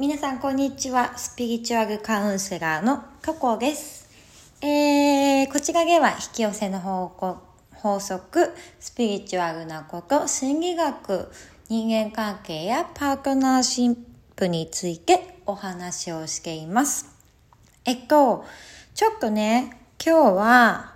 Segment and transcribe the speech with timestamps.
[0.00, 1.18] 皆さんこんにちは。
[1.18, 4.08] スピリチュアルカウンセラーのココです。
[4.62, 7.36] えー、こちらでは引き寄せの法
[7.74, 11.30] 法則、スピリチュアルなこと、心理学、
[11.68, 13.96] 人間関係やパートナーシッ
[14.36, 17.04] プについてお話をしています。
[17.84, 18.46] えっと、
[18.94, 20.94] ちょっとね、今日は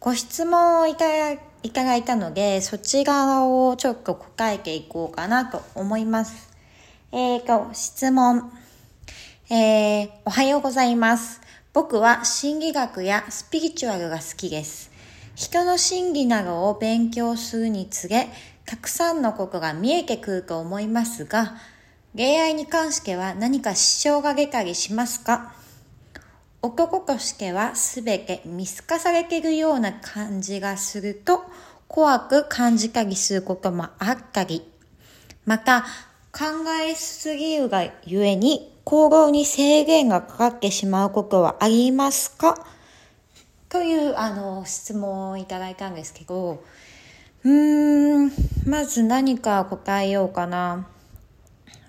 [0.00, 6.51] ご質問をいただいたので、そちらをちょっと答えていこうかなと思います。
[7.14, 8.50] えーと、質問。
[9.50, 11.42] えー、おはようございます。
[11.74, 14.90] 僕は心理学やスピリチュアルが好きです。
[15.34, 18.28] 人の心理などを勉強するにつれ、
[18.64, 21.52] たくさんのことが見えてくると思いますが、
[22.16, 25.52] 恋愛に関しては何か支障が出たりしますか？
[26.62, 31.44] 男としては全て見透かされているような感じがすると
[31.88, 34.62] 怖く感じたりすることもあったり、
[35.44, 35.84] また
[36.32, 36.46] 考
[36.82, 42.66] えすぎるがゆえに行動に制限がかかってしまうことはありますか？
[43.68, 46.64] というあの質問をいただいたんですけど、
[47.44, 48.32] うーん、
[48.66, 50.88] まず何か答えようかな。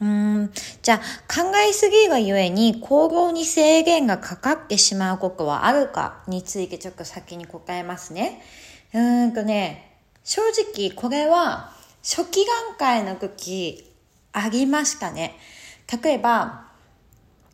[0.01, 0.97] うーん、じゃあ
[1.33, 8.41] 考えすぎがゆえに行動に制限がかかってしまうことはあるかについてちょっと先に答えますね。
[8.93, 13.89] うーんとね、正直これは初期段階の時
[14.33, 15.37] ありましたね。
[16.03, 16.65] 例えば、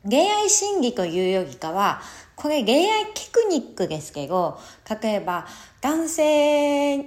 [0.10, 2.02] 恋愛心理というよりかは、
[2.36, 4.58] これ恋愛テクニックですけど、
[5.02, 5.46] 例えば
[5.82, 7.06] 男性、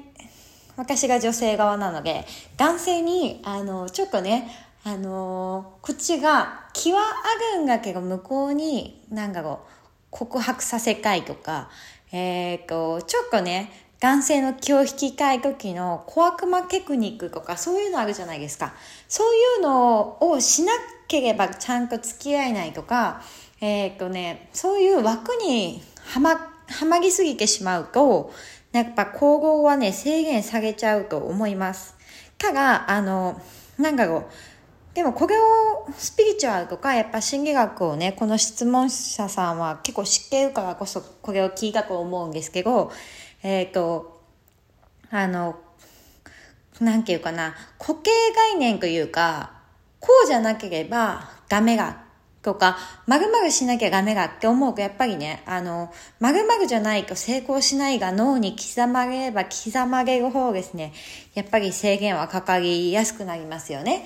[0.76, 2.26] 私が女性側なので、
[2.58, 4.50] 男性に、あの、ちょっとね、
[4.84, 9.68] あの、こっちが気はあるんだけど、向こうに、なんだろう、
[10.10, 11.70] 告白させたいとか、
[12.10, 13.70] えっ、と、ちょっとね、
[14.02, 18.74] 男性の気を引きたい時の小悪魔テクニックとかそういうのあるじゃないですか。
[19.06, 20.72] そういうのをしな
[21.06, 23.22] ければちゃんと付き合えないとか、
[23.60, 28.32] えっ、とね、そういう枠にはま、はまりすぎてしまうと、
[28.72, 31.94] やっぱ行動はね、制限されちゃうと思います。
[32.38, 33.40] ただ、あの、
[33.78, 34.24] なんだろう。
[34.94, 42.90] でもこれをスピリチュアルとかやっぱ心理学をね、この質問者さんは結構知っているからこそこれを聞いたと思うんですけど、
[43.42, 44.20] えっ、ー、と、
[45.10, 45.56] あの、
[46.80, 49.52] なんていうかな、固形概念というか、
[50.00, 52.02] こうじゃなければダメだ
[52.42, 52.76] とか、
[53.06, 60.92] まるまるしなきゃダメだって思うと、やっぱりね、あの、まるまるじゃないと成功しないが脳に刻まれれば刻まれる方ですね、
[61.34, 64.04] やっぱり制限はかかりやすくなりますよね。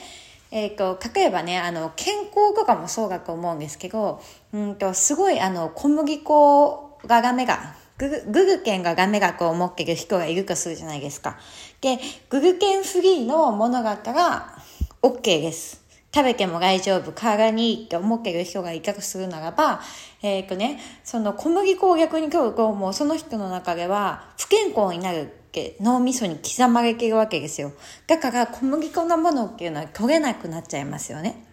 [0.50, 4.22] えっ、ー、と、例えばね、あの、健康とかもそうだと思うんですけど、
[4.52, 11.38] うんと、すごい、あの、小麦粉がダメだググ、グルケンがガメ学を持ってる人がいるとするじゃないですか。
[11.80, 11.98] で、
[12.28, 14.58] グルケンフリーのものがあったら、
[15.02, 15.86] OK です。
[16.14, 19.80] 食べても大丈夫、体にいいって思ってる人がいたとするならば、
[20.22, 27.72] えっ、ー、とね、その小麦粉を逆に今日こうもうその人の中では不健康になるって脳みそに刻まれているわけですよ。
[28.06, 31.44] だから小麦粉のものっていうのは取れなくなっちゃいますよね。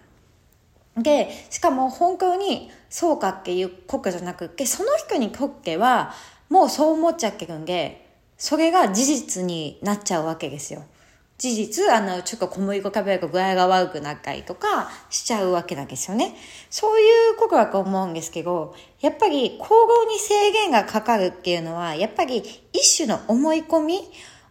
[0.98, 6.14] で、しかも本当にそうかっていうことじゃなくて、その人にとっては、
[6.54, 10.84] もうそう思っちゃってるんで、それが事実になっちゃうわけですよ。
[11.40, 16.36] 事実、あの、ちょっと小麦粉食べると具合が悪くなったりとかしちゃうわけなんですよね。
[16.70, 24.02] そういうことだと思うんですけど、やっぱり行動に制限がかかるっていうのは、やっぱり一種の思い込み、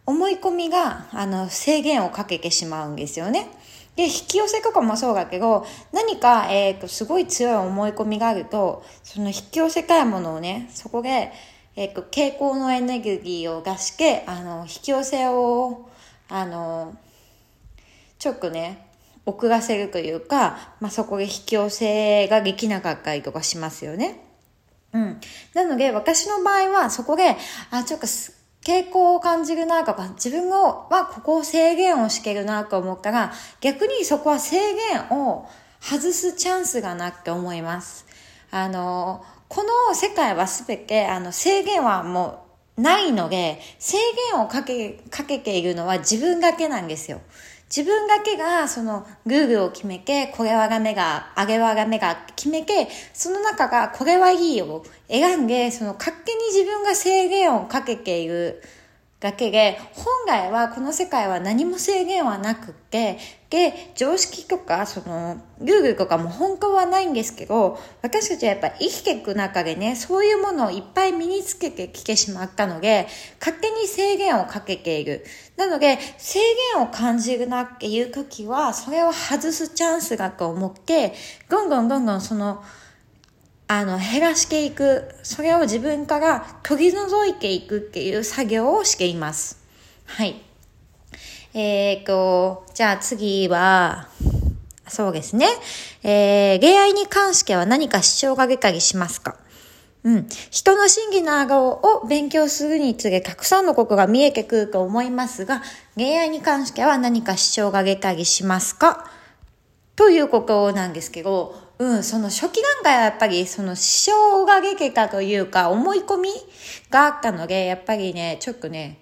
[0.04, 3.48] 思い込みが、あの、制限をかけてしまうんですよね。
[3.94, 11.30] で、引き寄せとかもそうだけど、何か、えっ、ー、と、すごい強い思い込みがあると、その引き寄せたいものをね、そこで、
[11.74, 15.88] えっ、と、傾向のエネルギーを出して、あの、引き寄せを、
[16.28, 16.96] あの、
[18.18, 18.88] ちょっとね、
[19.24, 24.20] 遅らせるというか、まあ、そこで引き寄せができなかったりとかしますよね。
[24.92, 25.20] うん。
[25.54, 27.36] なので、私の場合は、そこで、
[27.70, 28.06] あ、ちょっと、
[28.64, 35.48] 傾向を感じるなとか、自分をはここを制限をしてるなと思ったら、逆にそこは制限を
[35.80, 38.06] 外すチャンスがなって思います。
[38.52, 42.46] あの、この世界はすべて、あの、制限はも
[42.78, 43.98] うないので、制
[44.32, 47.20] 限をかけ、かけているのは自分だけなんですよ。
[47.66, 58.62] 自分だけが、その、グーグルを決めて、これはがめが、あれはがめが決めて、その中が、これはいいよ、選んで、その、勝手に自分が制限をかけている
[59.22, 63.18] だけで、本来はこの世界は何も制限はなくって、
[63.50, 73.06] で、常識とか、その、ルールとかも本当はないんですけど、私たちはやっぱ生きていく中でね、そういうものをいっぱい身につけてきてしまったので、
[73.38, 75.24] 勝手に制限をかけている。
[75.56, 76.40] なので、制
[76.74, 81.14] 限を感じるなっていう時は、それを外すチャンスだと思って、
[81.48, 82.64] どんどんどんどんその、
[83.78, 89.58] あの、減らしていく、それを自分から取り除いていくっていう作業をしています。
[90.04, 90.42] はい。
[91.54, 94.08] えー、と、じゃあ次は、
[94.88, 95.46] そうですね。
[96.02, 99.36] えー、恋愛に関しては何か主張が出たりしますか？
[100.04, 100.28] うん。
[100.50, 105.62] 人の真偽の顎を勉強するにつれ、たくさんのことが見えてくると思いますが、
[105.96, 109.10] 恋愛に関しては何か主張が出たりしますか？
[109.96, 116.30] ということなんですけど、うん、その初期段階はやっぱりその支障が出てたというか思い込み
[116.90, 119.00] があったので、やっぱりね、ちょっとね、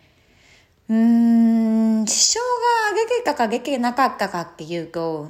[0.89, 2.51] うーん、支障
[2.95, 5.29] が出てたか出てなかったかっていうと、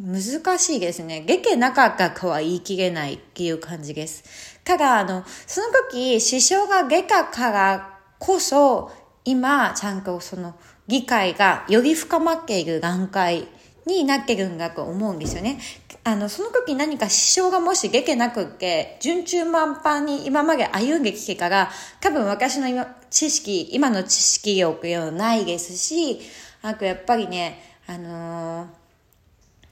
[0.00, 1.20] 難しいですね。
[1.20, 4.58] 出てなかったかは言い切れないっていう感じです。
[4.64, 8.90] ただ、あの、その時、支障が出たからこそ、
[9.24, 10.56] 今、ちゃんとその、
[10.88, 13.46] 議会がより深まっている段階
[13.86, 15.58] になってるんだと思うんですよね。
[16.04, 26.20] あの、その時何か支障がもし出てなくって、順中満帆に今まで歩んできてから、多分私の今、知識、今の知識力よないですし、
[26.62, 28.68] あとやっぱりね、あのー、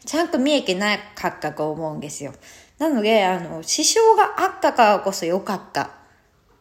[0.05, 2.33] ちゃんと見えてなかったと思うんですよ。
[2.79, 5.91] なので、あの、支障があったからこそ良かった。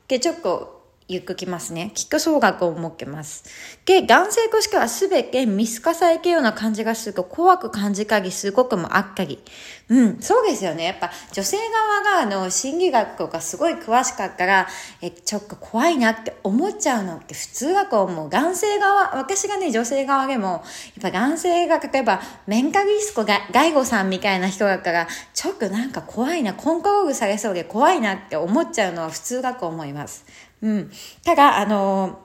[0.07, 0.76] で、ちょっと
[1.09, 1.91] 言っときますね。
[1.95, 3.45] きっと総額を持ってます。
[3.85, 9.41] で、男性としてはすべて見透かされてるような感じがすると怖く感じたりすることもあったり。
[9.89, 10.83] うん、そうですよね。
[10.83, 14.67] やっぱ女性側があの心理学とかすごい詳しかったら、
[15.01, 18.29] え、ちょっと怖いなって思っちゃうのって普通だと思う。
[18.29, 20.61] 男性側、私がね、女性側でも、やっ
[21.01, 30.25] ぱ男性が例えばメンカリスコが、外語さんみたいな人だから、ちょっとなんか怖いな、コントロールされそうで怖いなって思っちゃうのは普通だと思います。
[30.61, 30.91] うん。
[31.23, 32.19] ただ、あの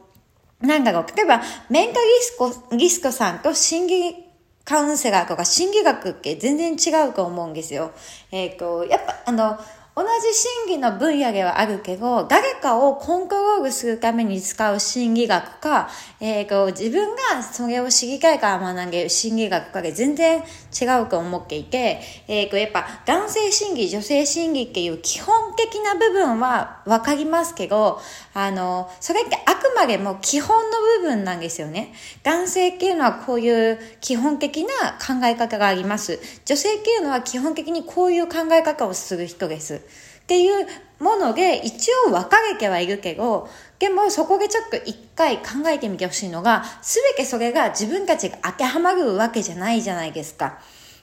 [0.61, 4.17] なんだろう、例えば、メンタリスコ、リスコさんと心理
[4.65, 7.91] カウンセラーとか心理学って全然違うと思うんですよ。
[8.31, 9.59] えっ、ー、と、やっぱ、あの、
[9.95, 28.01] 同じ心理の分野ではあるけど、誰かをコントロールするために使う心理学か、えー、と自分がそれを知りたいから学んでる心理学かで全然違うと思っていて、えー、とやっぱ男性心理、女性心理っていう基本的な部分はわかりますけど、
[28.33, 31.93] あの、それってあくまでも基本の部分なんですよね。
[32.23, 36.19] 男性っていうのはこういう基本的な考え方があります。
[36.47, 39.82] 女性っていうのは基本的にこういう考え方をする人です。
[40.23, 40.67] っていう
[41.03, 43.49] もので一応分かれてはいるけど、
[43.79, 50.61] でもそこでちょっと一回考えてみてほしいのが、すべてそれが自分たちが当てはまるわけじゃないじゃないですか。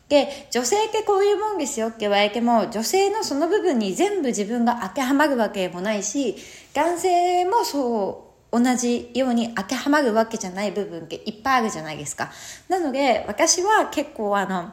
[0.07, 6.35] で、女性ってこういうもんですよって言われても、女性のその部分に全部自分が当てはまるわけもないし、
[6.73, 12.31] 男性もそう、同じように当てはまるわけじゃない部分っていっぱいあるじゃないですか。
[12.67, 14.71] なので、私は結構あの、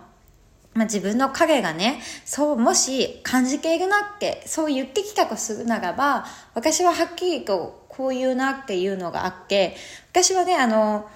[0.77, 9.75] まあ、自分の影がね、そう、もし感じているなって、そう言ってきたとするならば、私ははっきりとこう言うなっていうのがあって、
[10.11, 11.09] 私はね、あの、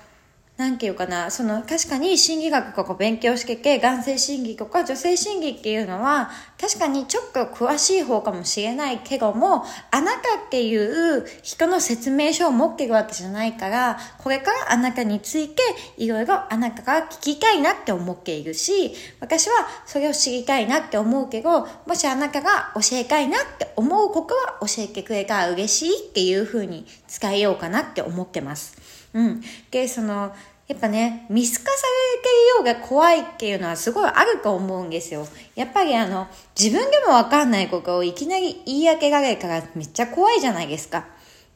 [0.60, 6.30] なんていうかな、その、確かに心理学とか勉強してて、男性心理とか女性心理っていうのは、
[6.60, 15.62] 確かにちょっと詳しい方かもしれないけども、あなたっていう人の説明書を持ってるわけじゃないから、これからあなたについて
[15.96, 28.79] いろいろあなたから聞きたいなって思っているし、私はそれを知りたいなって思うけど、もしあなたが教えたいなって思うことは教えてくれたら嬉しいっていう風に使えようかなって思ってます。
[29.14, 29.43] うん。
[29.71, 30.33] で、その、
[30.71, 31.87] やっぱね、見透かさ
[32.17, 35.26] れていようが怖いっていうのはすごいあると思うんですよ。
[35.57, 41.07] やっぱりあの、自分でもわかんないことをいきなり言い当てられからめっちゃ怖いじゃないですか。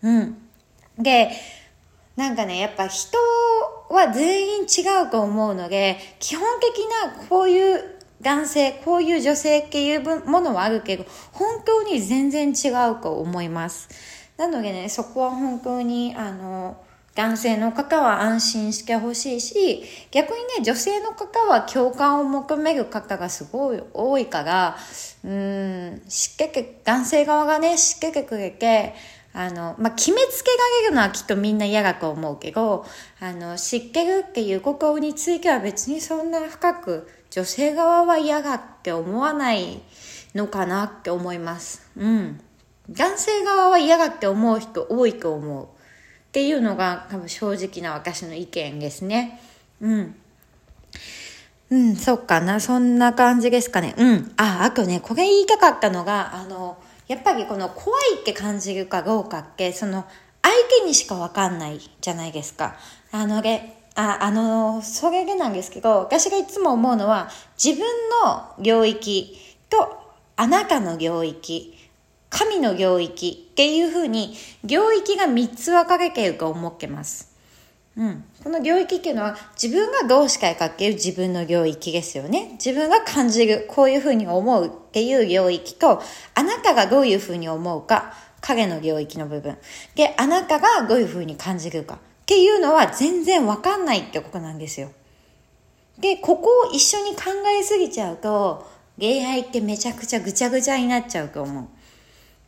[0.02, 0.36] うん。
[0.98, 1.30] で、
[2.16, 3.16] なんかね、やっぱ人
[3.88, 13.88] は全員違うと思うので、基本的なこういう男性、こういう女性っていうものはあるけど、本当に全然違うと思います。
[14.36, 16.76] なのでね、そこは本当に、あの、
[17.14, 24.76] 男性の方は安心してほしいし、逆にね、女性の方は共感を求める方がすごい多いから、
[25.24, 26.50] うん、湿気
[26.84, 28.94] 男性側がね、湿気くれて、
[29.32, 32.86] あの、まあ、決めつけられるのはきっとみんな嫌だと思うけど、
[33.20, 39.80] あの、湿気るっていう心については別にそんな深く女性側は嫌だって思わない
[40.34, 41.82] のかなって思います。
[41.96, 42.40] うん。
[42.88, 45.68] 男性側は嫌だって思う人多いと思う。
[46.34, 49.40] っていうのが多分正直な私の意見ですね。
[49.80, 50.16] うん。
[51.70, 52.58] うん、そっかな。
[52.58, 53.94] そんな感じですかね。
[53.96, 54.32] うん。
[54.36, 56.76] あ、あとね、これ言いたかったのが、あの、
[57.06, 60.06] やっぱりこの怖いって感じるかどうかって、その、
[60.42, 62.74] 相手にしかわかんないじゃないですか。
[63.12, 67.86] あの、で、あ、あの、それでなんですけど、私がいつも思うのは、自分
[68.24, 69.38] の領域
[69.70, 71.78] とあなたの領域、
[72.34, 77.32] 神の領域っていうふうに、領域が3つ分かれていると思ってます。
[77.96, 78.24] うん。
[78.42, 82.50] この領域っていうのは自分がどうしたいかっていう自分の領域ですよね。
[82.54, 86.02] 自分が感じる、こういうふうに思うっていう領域と、
[86.34, 89.56] あなたがどういうふうに思うか、影の領域の部分。
[89.94, 94.90] で、あなたがどういうふうに感じるかっていうのは全然わかんないってことなんですよ。
[96.00, 97.26] で、ここを一緒に考
[97.60, 98.66] えすぎちゃうと、
[98.98, 101.64] 恋愛ってめちゃくちゃぐちゃぐちゃになっちゃうと思う。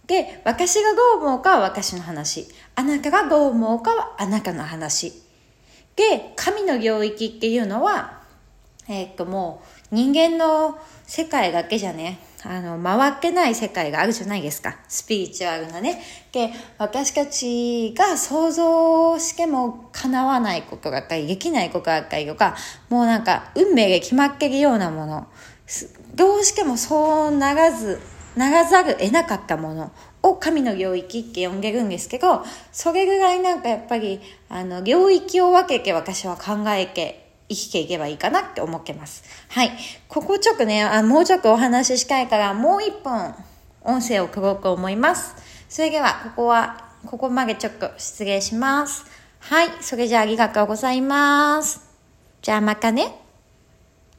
[0.07, 2.47] で、私がどう思うかは私の話。
[2.75, 5.13] あなたがどう思うかはあなたの話。
[5.97, 8.21] で、神の領域っていうのは、
[8.89, 14.77] えー、っともう人間の世界だけじゃね、あの、回ってない世界があるじゃないですか。
[14.89, 16.01] スピリチュアルなね。
[16.31, 22.57] で、私たちが想像しても叶わないことがあったり、できないことがあったりとか、
[22.89, 25.27] もうなんか運命が決まってるようなもの、
[26.15, 28.01] どうしてもそうならず、
[28.37, 39.25] ならざる得なかったものを神の領域って呼んでるんですけど、それぐらいなんかやっぱり、あの、領域を分けて私は考えて生きていけばいいかなって思ってます。
[39.49, 39.71] はい。
[40.09, 43.35] ここちょっとね、あもうちょっとお話ししたいから、もう一本
[43.83, 45.35] 音声を書こうと思います。
[45.69, 49.05] それでは、ここは、ここまでちょっと失礼します。
[49.41, 49.69] はい。
[49.81, 51.81] それじゃあありがとうございます。
[52.43, 53.26] じゃあまたね。